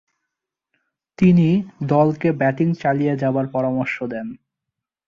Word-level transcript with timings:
তিনি 1.19 1.47
দলকে 1.83 2.29
ব্যাটিং 2.31 2.67
চালিয়ে 2.73 3.13
যাবার 3.17 3.45
পরামর্শ 3.47 3.95
দেন। 4.03 4.27